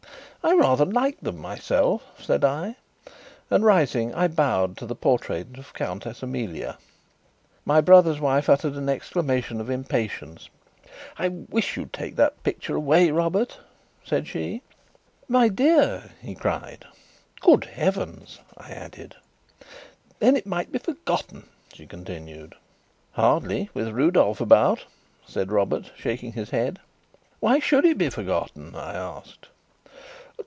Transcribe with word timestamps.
"I 0.43 0.53
rather 0.55 0.85
like 0.85 1.21
them 1.21 1.37
myself," 1.37 2.03
said 2.17 2.43
I, 2.43 2.75
and, 3.51 3.63
rising, 3.63 4.11
I 4.15 4.27
bowed 4.27 4.75
to 4.77 4.87
the 4.87 4.95
portrait 4.95 5.59
of 5.59 5.75
Countess 5.75 6.23
Amelia. 6.23 6.79
My 7.63 7.79
brother's 7.79 8.19
wife 8.19 8.49
uttered 8.49 8.73
an 8.73 8.89
exclamation 8.89 9.61
of 9.61 9.69
impatience. 9.69 10.49
"I 11.19 11.27
wish 11.27 11.77
you'd 11.77 11.93
take 11.93 12.15
that 12.15 12.41
picture 12.41 12.75
away, 12.75 13.11
Robert," 13.11 13.59
said 14.03 14.27
she. 14.27 14.63
"My 15.27 15.47
dear!" 15.47 16.09
he 16.23 16.33
cried. 16.33 16.85
"Good 17.39 17.65
heavens!" 17.65 18.39
I 18.57 18.71
added. 18.71 19.15
"Then 20.17 20.35
it 20.35 20.47
might 20.47 20.71
be 20.71 20.79
forgotten," 20.79 21.47
she 21.71 21.85
continued. 21.85 22.55
"Hardly 23.11 23.69
with 23.75 23.89
Rudolf 23.89 24.41
about," 24.41 24.85
said 25.27 25.51
Robert, 25.51 25.91
shaking 25.95 26.33
his 26.33 26.49
head. 26.49 26.79
"Why 27.39 27.59
should 27.59 27.85
it 27.85 27.99
be 27.99 28.09
forgotten?" 28.09 28.73
I 28.73 28.93
asked. 28.95 29.47